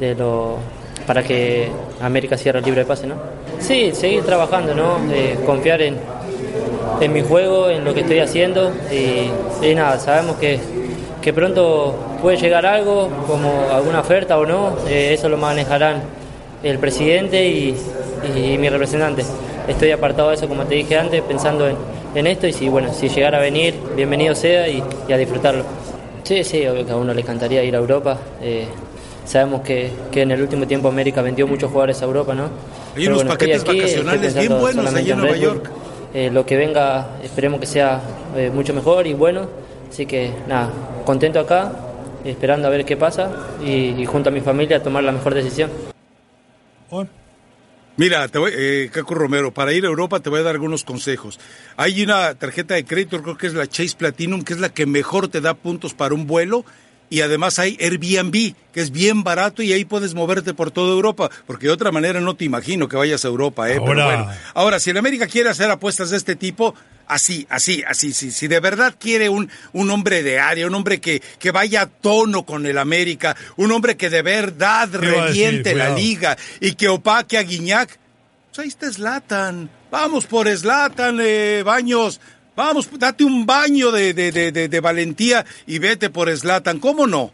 [0.00, 0.56] de lo
[1.06, 1.68] para que
[2.00, 3.16] América cierre libre de pase, ¿no?
[3.58, 4.96] Sí, seguir trabajando, ¿no?
[5.12, 5.96] Eh, confiar en,
[7.00, 9.30] en mi juego, en lo que estoy haciendo y,
[9.64, 10.58] y nada, sabemos que,
[11.20, 16.02] que, pronto puede llegar algo, como alguna oferta o no, eh, eso lo manejarán
[16.62, 17.76] el presidente y,
[18.36, 19.24] y, mi representante.
[19.66, 21.76] Estoy apartado de eso, como te dije antes, pensando en,
[22.14, 25.64] en esto y si, bueno, si llegara a venir, bienvenido sea y, y, a disfrutarlo.
[26.22, 28.16] Sí, sí, obvio que a uno le encantaría ir a Europa.
[28.40, 28.66] Eh,
[29.24, 32.48] sabemos que, que, en el último tiempo América vendió muchos jugadores a Europa, ¿no?
[32.96, 35.70] Hay unos bueno, paquetes aquí, vacacionales bien buenos allá en Nueva York.
[36.14, 38.00] Eh, lo que venga esperemos que sea
[38.36, 39.48] eh, mucho mejor y bueno.
[39.88, 40.70] Así que nada,
[41.04, 41.72] contento acá,
[42.24, 43.30] esperando a ver qué pasa
[43.64, 45.70] y, junto a mi familia tomar la mejor decisión.
[47.96, 51.38] Mira, eh, Caco Romero, para ir a Europa te voy a dar algunos consejos.
[51.76, 54.86] Hay una tarjeta de crédito, creo que es la Chase Platinum, que es la que
[54.86, 56.64] mejor te da puntos para un vuelo
[57.12, 61.30] y además hay Airbnb, que es bien barato y ahí puedes moverte por toda Europa,
[61.46, 63.76] porque de otra manera no te imagino que vayas a Europa, ¿eh?
[63.76, 64.30] Ahora, Pero bueno.
[64.54, 66.74] Ahora si en América quiere hacer apuestas de este tipo,
[67.06, 71.02] así, así, así, sí, si de verdad quiere un, un hombre de área, un hombre
[71.02, 75.76] que, que vaya a tono con el América, un hombre que de verdad reviente decir,
[75.76, 77.98] la liga y que opaque a Guiñac,
[78.48, 79.68] pues ahí está Slatan.
[79.90, 82.22] Vamos por Slatan, eh, Baños.
[82.62, 86.78] Vamos, date un baño de, de, de, de valentía y vete por Slatan.
[86.78, 87.32] ¿Cómo no?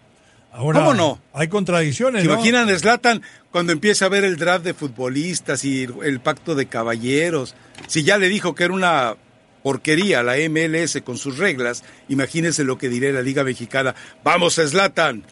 [0.51, 1.21] Ahora, ¿Cómo no?
[1.35, 2.23] Hay contradicciones.
[2.23, 2.33] ¿Se ¿no?
[2.33, 7.55] imaginan Slatan cuando empieza a ver el draft de futbolistas y el pacto de caballeros?
[7.89, 9.17] Si ya le dijo que era una
[9.63, 13.95] porquería la MLS con sus reglas, imagínense lo que diré la Liga Mexicana.
[14.25, 15.25] ¡Vamos, Slatan!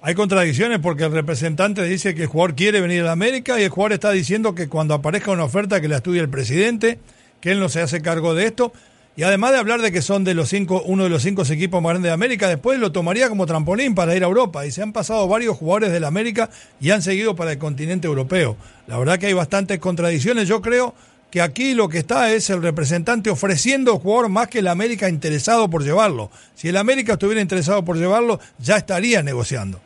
[0.00, 3.64] Hay contradicciones porque el representante dice que el jugador quiere venir a la América y
[3.64, 6.98] el jugador está diciendo que cuando aparezca una oferta que la estudie el presidente,
[7.40, 8.72] que él no se hace cargo de esto.
[9.16, 11.82] Y además de hablar de que son de los cinco, uno de los cinco equipos
[11.82, 14.66] más grandes de América, después lo tomaría como trampolín para ir a Europa.
[14.66, 16.50] Y se han pasado varios jugadores de la América
[16.82, 18.58] y han seguido para el continente europeo.
[18.86, 20.46] La verdad que hay bastantes contradicciones.
[20.46, 20.94] Yo creo
[21.30, 25.70] que aquí lo que está es el representante ofreciendo jugador más que el América interesado
[25.70, 26.30] por llevarlo.
[26.54, 29.80] Si el América estuviera interesado por llevarlo, ya estaría negociando.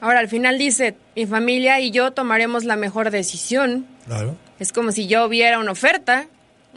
[0.00, 3.86] Ahora, al final dice, mi familia y yo tomaremos la mejor decisión.
[4.06, 4.36] Claro.
[4.58, 6.26] Es como si yo viera una oferta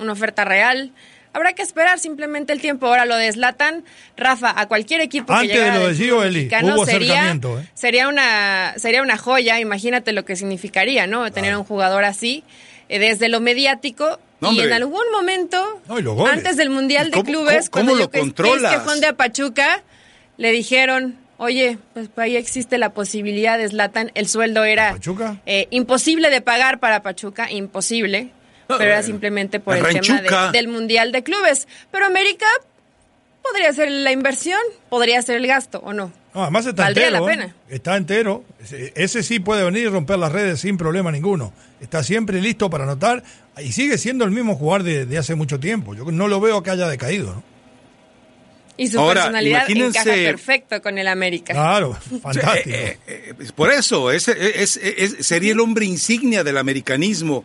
[0.02, 0.92] una oferta real.
[1.34, 2.88] Habrá que esperar simplemente el tiempo.
[2.88, 3.86] Ahora lo deslatan,
[4.18, 7.40] Rafa, a cualquier equipo Antes que llegara de lo de Gio, Eli, hubo sería, ¿eh?
[7.74, 9.60] sería una sería una joya.
[9.60, 11.32] Imagínate lo que significaría, ¿no?
[11.32, 12.44] Tener un jugador así
[12.90, 17.24] eh, desde lo mediático no, y en algún momento no, antes del mundial de ¿Cómo,
[17.24, 19.84] clubes cómo, cuando cómo yo que, fue de Pachuca
[20.38, 24.12] le dijeron Oye, pues ahí existe la posibilidad de Zlatan.
[24.14, 24.96] El sueldo era
[25.48, 28.30] eh, imposible de pagar para Pachuca, imposible.
[28.78, 31.68] Pero era simplemente por el tema del Mundial de Clubes.
[31.92, 32.48] Pero América
[33.42, 36.12] podría ser la inversión, podría ser el gasto, ¿o no?
[36.34, 37.20] No, además está entero.
[37.20, 37.56] la pena.
[37.70, 38.46] Está entero.
[38.96, 41.54] Ese, sí puede venir y romper las redes sin problema ninguno.
[41.82, 43.24] Está siempre listo para anotar
[43.58, 45.94] y sigue siendo el mismo jugador de, hace mucho tiempo.
[45.94, 47.52] Yo no lo veo que haya decaído, ¿no?
[48.78, 51.54] Y su personalidad encaja perfecto con el América.
[51.54, 52.76] Claro, fantástico.
[52.76, 57.44] Eh, eh, eh, por eso, sería el hombre insignia del americanismo.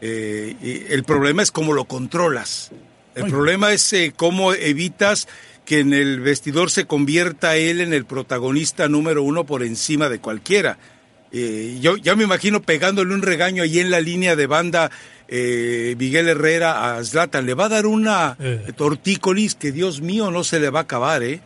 [0.00, 2.70] El problema es cómo lo controlas.
[3.14, 5.28] El problema es cómo evitas
[5.64, 10.18] que en el vestidor se convierta él en el protagonista número uno por encima de
[10.18, 10.78] cualquiera.
[11.32, 14.90] Eh, yo ya me imagino pegándole un regaño ahí en la línea de banda
[15.28, 17.46] eh, Miguel Herrera a Zlatan.
[17.46, 18.72] Le va a dar una eh.
[18.76, 21.40] tortícolis que Dios mío no se le va a acabar, ¿eh?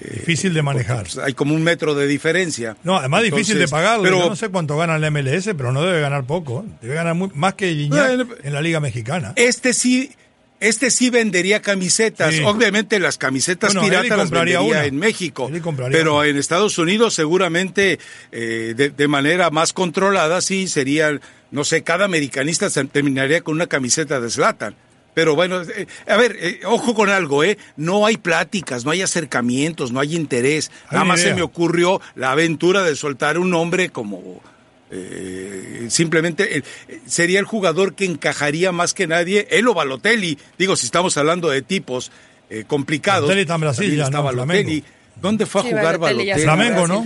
[0.00, 1.02] Difícil de manejar.
[1.02, 2.76] Pues, hay como un metro de diferencia.
[2.84, 4.02] No, además difícil de pagarlo.
[4.02, 6.64] Pero, no sé cuánto gana el MLS, pero no debe ganar poco.
[6.80, 9.32] Debe ganar más que Gignac en la Liga Mexicana.
[9.36, 10.12] Este sí,
[10.60, 12.34] este sí vendería camisetas.
[12.44, 15.50] Obviamente las camisetas piratas las vendería en México.
[15.90, 17.98] Pero en Estados Unidos seguramente
[18.30, 21.18] eh, de, manera más controlada sí sería,
[21.50, 24.76] no sé, cada americanista terminaría con una camiseta de Slatan.
[25.14, 27.58] Pero bueno, eh, a ver, eh, ojo con algo, ¿eh?
[27.76, 30.70] No hay pláticas, no hay acercamientos, no hay interés.
[30.90, 34.40] Nada más se me ocurrió la aventura de soltar un nombre como
[34.92, 36.62] eh, simplemente eh,
[37.06, 41.48] sería el jugador que encajaría más que nadie, él o Balotelli, digo, si estamos hablando
[41.48, 42.10] de tipos
[42.48, 43.22] eh, complicados.
[43.22, 44.82] Balotelli está en Brasil, ya, Balotelli.
[45.20, 46.42] ¿Dónde fue a jugar Balotelli?
[46.42, 47.04] Flamengo, ¿no?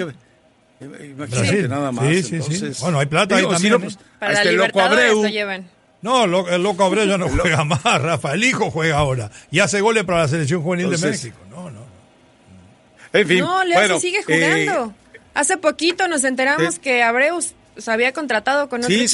[0.81, 2.09] Imagínate nada más.
[2.09, 2.71] Sí, sí, sí.
[2.81, 3.81] Bueno, hay plata ahí también.
[3.81, 5.27] pues, Para este loco Abreu.
[5.29, 5.69] Llevan.
[6.05, 8.35] No, el loco Abreu ya no juega más, Rafa.
[8.35, 9.31] El hijo juega ahora.
[9.51, 11.39] Y hace goles para la selección juvenil de México.
[11.49, 11.81] No, no.
[13.15, 13.39] En fin.
[13.39, 14.93] No, Leo sigue jugando.
[15.33, 19.07] Hace poquito nos enteramos que Abreu se había contratado con otro Sí,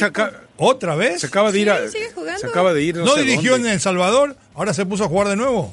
[0.56, 1.20] ¿otra vez?
[1.20, 1.72] Se acaba de ir.
[1.84, 2.40] Sí, sigue jugando.
[2.40, 2.96] Se acaba de ir.
[2.96, 5.72] No, dirigió en El Salvador, ahora se puso a jugar de nuevo.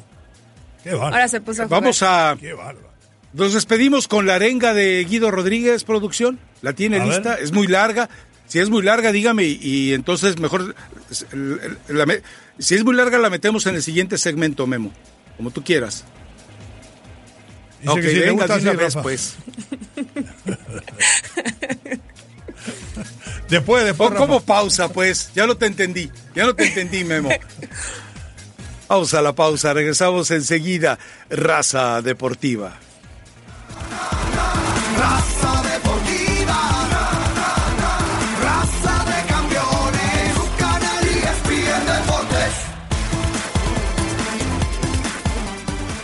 [0.84, 1.16] Qué bárbaro.
[1.16, 1.82] Ahora se puso a jugar.
[1.82, 2.38] Vamos a.
[2.40, 2.88] Qué bárbaro.
[3.34, 6.40] Nos despedimos con la arenga de Guido Rodríguez, producción.
[6.62, 7.36] ¿La tiene lista?
[7.36, 8.08] Es muy larga.
[8.48, 10.74] Si es muy larga, dígame y, entonces mejor.
[12.60, 14.92] si es muy larga, la metemos en el siguiente segmento, Memo.
[15.36, 16.06] Como tú quieras.
[17.82, 19.36] Dice ok, si venga, de una vez, pues.
[23.50, 24.12] Después, después.
[24.12, 25.32] ¿Cómo pausa, pues?
[25.34, 26.12] Ya no te entendí.
[26.36, 27.30] Ya no te entendí, Memo.
[28.88, 29.74] Pausa la pausa.
[29.74, 30.98] Regresamos enseguida.
[31.30, 32.78] Raza Deportiva.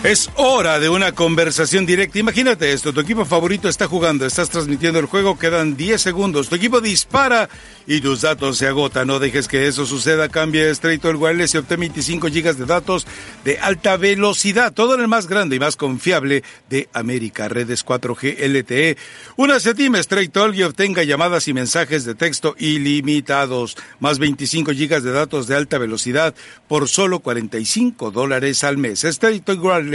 [0.03, 2.19] Es hora de una conversación directa.
[2.19, 6.55] Imagínate esto, tu equipo favorito está jugando, estás transmitiendo el juego, quedan 10 segundos, tu
[6.55, 7.47] equipo dispara
[7.87, 9.07] y tus datos se agotan.
[9.07, 13.07] No dejes que eso suceda, cambia Straight el Wireless y obtén 25 gigas de datos
[13.45, 18.45] de alta velocidad, todo en el más grande y más confiable de América, redes 4G
[18.45, 18.97] LTE.
[19.37, 25.03] Únase a Team Straight y obtenga llamadas y mensajes de texto ilimitados, más 25 gigas
[25.03, 26.35] de datos de alta velocidad
[26.67, 29.05] por solo 45 dólares al mes.
[29.05, 29.92] Straight Wireless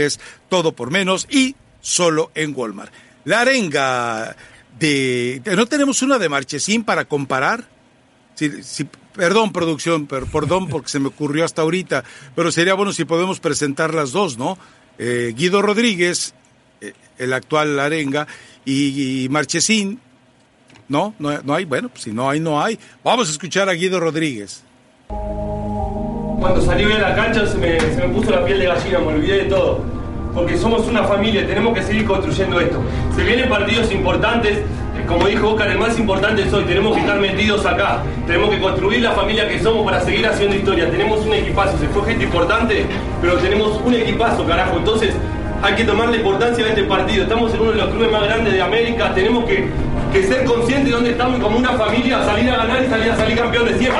[0.49, 2.93] todo por menos y solo en Walmart.
[3.25, 4.35] La arenga
[4.79, 5.41] de...
[5.55, 7.67] ¿No tenemos una de Marchesín para comparar?
[9.13, 13.93] perdón, producción, perdón porque se me ocurrió hasta ahorita, pero sería bueno si podemos presentar
[13.93, 14.57] las dos, ¿no?
[14.97, 16.33] Eh, Guido Rodríguez,
[16.79, 18.27] eh, el actual arenga,
[18.65, 19.99] y, Marchesín,
[20.87, 21.15] ¿no?
[21.19, 21.53] ¿no?
[21.53, 22.77] hay, bueno, pues si no hay, no hay.
[23.03, 24.63] Vamos a escuchar a Guido Rodríguez.
[26.39, 28.99] Cuando salí bien a la cancha se me, se me puso la piel de gallina,
[28.99, 29.81] me olvidé de todo.
[30.33, 32.81] Porque somos una familia, tenemos que seguir construyendo esto.
[33.13, 34.63] Se vienen partidos importantes, eh,
[35.05, 38.03] como dijo Oscar, el más importante es hoy, tenemos que estar metidos acá.
[38.25, 40.89] Tenemos que construir la familia que somos para seguir haciendo historia.
[40.89, 42.85] Tenemos un equipazo, se fue gente importante,
[43.21, 44.77] pero tenemos un equipazo, carajo.
[44.77, 45.13] Entonces
[45.61, 47.23] hay que tomar la importancia de este partido.
[47.23, 49.67] Estamos en uno de los clubes más grandes de América, tenemos que,
[50.13, 53.17] que ser conscientes de dónde estamos como una familia, salir a ganar y salir a
[53.17, 53.99] salir campeones siempre.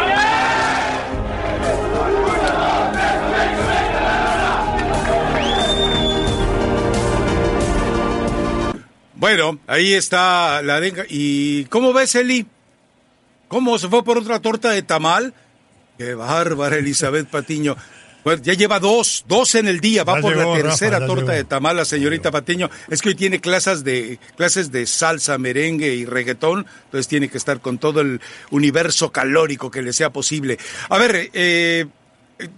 [9.30, 11.06] Bueno, ahí está la arenga.
[11.08, 12.48] ¿Y cómo ves, Eli?
[13.48, 15.36] ¿Cómo se fue por otra torta de tamal?
[16.00, 17.78] Qué bárbara, Elizabeth Patiño.
[18.24, 21.78] Pues ya lleva dos, dos en el día, va por la tercera torta de tamal
[21.78, 22.72] la señorita Patiño.
[22.90, 27.38] Es que hoy tiene clases de, clases de salsa, merengue y reggaetón, entonces tiene que
[27.38, 30.58] estar con todo el universo calórico que le sea posible.
[30.90, 31.86] A ver, eh,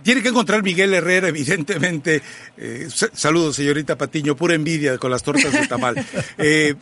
[0.03, 2.21] tiene que encontrar Miguel Herrera, evidentemente.
[2.57, 5.95] Eh, saludos, señorita Patiño, pura envidia con las tortas de tamal.
[6.37, 6.73] Eh,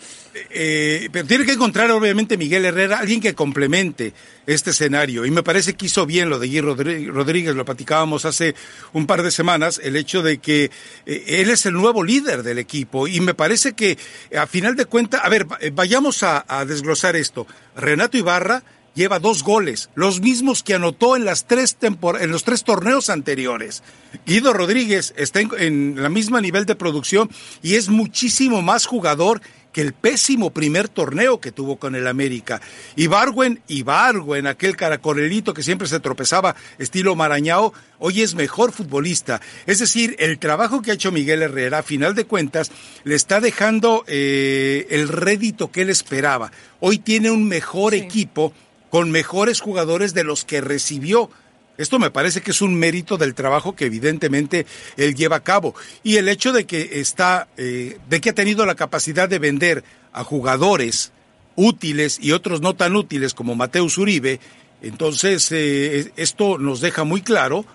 [0.51, 4.13] eh, pero tiene que encontrar, obviamente, Miguel Herrera, alguien que complemente
[4.45, 5.25] este escenario.
[5.25, 8.55] Y me parece que hizo bien lo de Gui Rodríguez, lo platicábamos hace
[8.93, 10.71] un par de semanas, el hecho de que
[11.05, 13.07] él es el nuevo líder del equipo.
[13.07, 13.97] Y me parece que,
[14.37, 17.45] a final de cuentas, a ver, vayamos a, a desglosar esto.
[17.75, 18.63] Renato Ibarra
[18.95, 23.83] lleva dos goles, los mismos que anotó en, las tres en los tres torneos anteriores.
[24.25, 27.29] Guido Rodríguez está en, en la misma nivel de producción
[27.61, 32.61] y es muchísimo más jugador que el pésimo primer torneo que tuvo con el América.
[32.95, 38.71] Y Barwen, y Barwen, aquel caracolelito que siempre se tropezaba estilo Marañao, hoy es mejor
[38.71, 39.41] futbolista.
[39.65, 42.71] Es decir, el trabajo que ha hecho Miguel Herrera, a final de cuentas,
[43.03, 46.51] le está dejando eh, el rédito que él esperaba.
[46.79, 48.53] Hoy tiene un mejor equipo
[48.89, 51.29] con mejores jugadores de los que recibió.
[51.77, 54.65] Esto me parece que es un mérito del trabajo que evidentemente
[54.97, 55.75] él lleva a cabo.
[56.03, 59.83] Y el hecho de que está, eh, de que ha tenido la capacidad de vender
[60.11, 61.13] a jugadores
[61.55, 64.39] útiles y otros no tan útiles como Mateus Uribe,
[64.81, 67.65] entonces eh, esto nos deja muy claro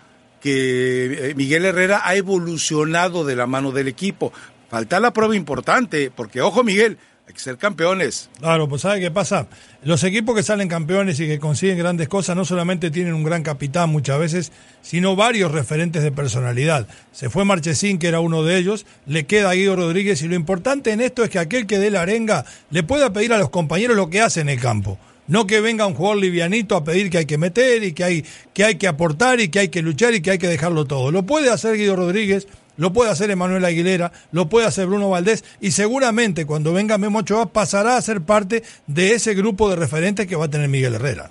[0.43, 4.33] que eh, Miguel Herrera ha evolucionado de la mano del equipo.
[4.69, 6.99] Falta la prueba importante, porque ojo Miguel,
[7.35, 8.29] ser campeones.
[8.39, 9.47] Claro, pues ¿sabe qué pasa?
[9.83, 13.43] Los equipos que salen campeones y que consiguen grandes cosas no solamente tienen un gran
[13.43, 16.87] capitán muchas veces, sino varios referentes de personalidad.
[17.13, 20.35] Se fue Marchesín, que era uno de ellos, le queda a Guido Rodríguez y lo
[20.35, 23.51] importante en esto es que aquel que dé la arenga le pueda pedir a los
[23.51, 24.99] compañeros lo que hace en el campo.
[25.27, 28.25] No que venga un jugador livianito a pedir que hay que meter y que hay
[28.53, 31.11] que, hay que aportar y que hay que luchar y que hay que dejarlo todo.
[31.11, 35.45] Lo puede hacer Guido Rodríguez, lo puede hacer Emanuel Aguilera, lo puede hacer Bruno Valdés
[35.61, 40.27] y seguramente cuando venga Memo Ochoa pasará a ser parte de ese grupo de referentes
[40.27, 41.31] que va a tener Miguel Herrera.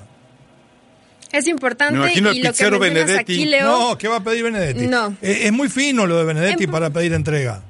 [1.32, 3.20] Es importante y lo que Benedetti.
[3.20, 3.66] Aquí, Leo...
[3.66, 4.86] No, ¿qué va a pedir Benedetti?
[4.86, 5.18] No.
[5.20, 7.64] Es, muy fino lo de Benedetti para pedir entrega.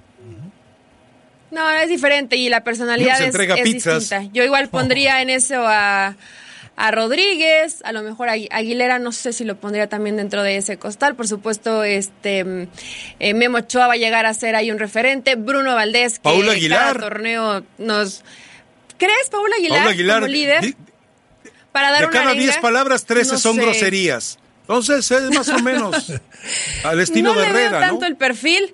[1.49, 4.23] No, es diferente y la personalidad es, es distinta.
[4.33, 6.15] Yo igual pondría en eso a
[6.75, 10.57] a Rodríguez, a lo mejor a Aguilera, no sé si lo pondría también dentro de
[10.57, 11.15] ese costal.
[11.15, 12.67] Por supuesto, este
[13.19, 15.35] eh, Memo Ochoa va a llegar a ser ahí un referente.
[15.35, 16.97] Bruno Valdés, que Aguilar.
[16.97, 18.23] cada torneo nos.
[18.97, 20.75] ¿Crees, Paul Aguilar, Aguilar como líder?
[21.73, 24.39] para dar de cada 10 palabras, 13 son groserías.
[24.61, 26.13] Entonces es más o menos
[26.85, 28.73] al estilo de Herrera, veo tanto el perfil,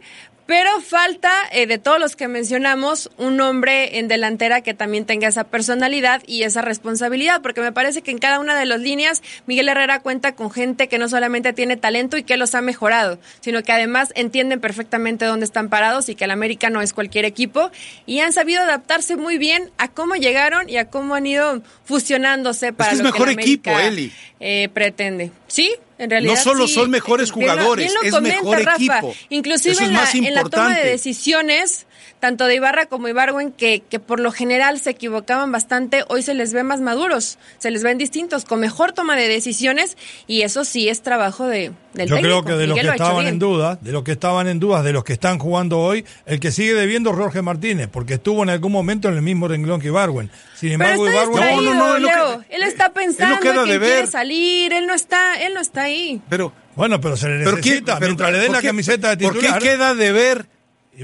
[0.50, 5.28] pero falta, eh, de todos los que mencionamos, un hombre en delantera que también tenga
[5.28, 9.22] esa personalidad y esa responsabilidad, porque me parece que en cada una de las líneas
[9.46, 13.20] Miguel Herrera cuenta con gente que no solamente tiene talento y que los ha mejorado,
[13.42, 17.26] sino que además entienden perfectamente dónde están parados y que el América no es cualquier
[17.26, 17.70] equipo
[18.08, 22.74] y han sabido adaptarse muy bien a cómo llegaron y a cómo han ido fusionándose
[22.74, 24.12] para es lo mejor que equipo, Eli.
[24.40, 25.30] Eh, pretende.
[25.46, 26.34] Sí, en realidad.
[26.34, 29.14] No solo son mejores jugadores, es mejor equipo.
[29.30, 31.86] Inclusive en, la, en la toma de decisiones,
[32.20, 36.34] tanto de Ibarra como Ibarwen, que, que por lo general se equivocaban bastante, hoy se
[36.34, 40.66] les ve más maduros, se les ven distintos, con mejor toma de decisiones, y eso
[40.66, 43.92] sí es trabajo de, del Yo creo que de los que estaban en duda, de
[43.92, 47.12] los que estaban en dudas, de los que están jugando hoy, el que sigue debiendo
[47.12, 50.30] es Jorge Martínez, porque estuvo en algún momento en el mismo renglón que Ibarwen.
[50.56, 51.64] Sin embargo, Ibarwen...
[51.64, 55.62] No, no, no, él está pensando él que quiere salir, él no está, él no
[55.62, 56.22] está ahí.
[56.30, 56.54] Pero...
[56.76, 59.52] Bueno, pero se le necesita, pero, mientras le den la camiseta de titular...
[59.52, 60.46] ¿Por qué queda de ver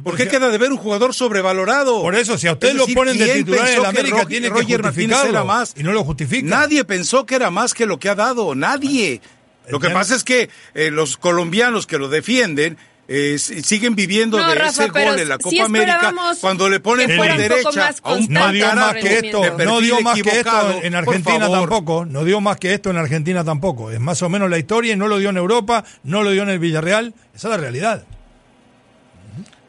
[0.03, 2.01] ¿Por qué queda de ver un jugador sobrevalorado?
[2.01, 5.17] Por eso, si a usted lo ponen de titular en la América, tiene que Martínez
[5.27, 5.73] era más.
[5.77, 6.47] Y no lo justifica.
[6.47, 8.55] Nadie pensó que era más que lo que ha dado.
[8.55, 9.21] Nadie.
[9.69, 12.77] Lo que pasa es que eh, los colombianos que lo defienden
[13.07, 17.93] eh, siguen viviendo de ese gol en la Copa América cuando le ponen por derecha
[18.01, 22.05] a un no dio más que esto no dio más que esto en Argentina tampoco
[22.05, 24.95] no dio más que esto en Argentina tampoco es más o menos la historia y
[24.95, 28.05] no lo dio en Europa no lo dio en el Villarreal esa es la realidad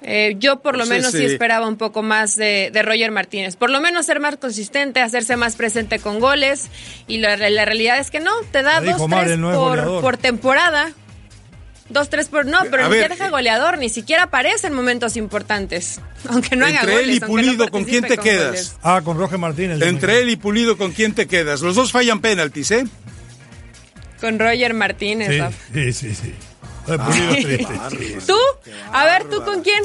[0.09, 3.57] eh, yo por lo menos sí esperaba un poco más de, Roger Martínez.
[3.57, 6.69] Por lo menos ser más consistente, hacerse más presente con goles.
[7.09, 9.37] Y la, realidad es que no, te da dos, tres
[10.01, 10.93] por, temporada.
[11.89, 12.47] Dos, tres por...
[12.47, 16.01] No, pero ni te deja goleador, ni siquiera aparece en momentos importantes.
[16.29, 18.77] Aunque no haga Entre él y Pulido, ¿con quién te quedas?
[18.85, 19.83] Ah, con Roger Martínez.
[19.83, 21.63] Entre él y Pulido, ¿con quién te quedas?
[21.63, 22.85] Los dos fallan penaltis, ¿eh?
[24.21, 25.53] Con Roger Martínez.
[25.75, 26.15] sí, sí.
[26.15, 26.33] sí.
[28.27, 28.39] ¿Tú?
[28.93, 29.83] A ver, ¿tú con quién?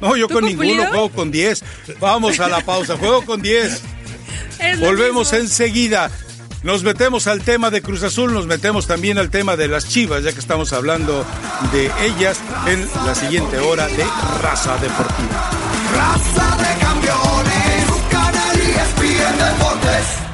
[0.00, 1.64] No, yo con, ninguno, juego con 10.
[2.00, 3.82] Vamos a la pausa, juego con 10.
[4.80, 6.10] Volvemos enseguida.
[6.62, 10.24] Nos metemos al tema de Cruz Azul, nos metemos también al tema de las Chivas,
[10.24, 11.24] ya que estamos hablando
[11.72, 14.04] de ellas en la siguiente hora de
[14.42, 15.50] Raza Deportiva.
[15.94, 20.27] Raza de campeones, canal y Deportes.